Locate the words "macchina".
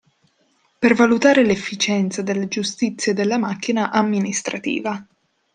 3.37-3.91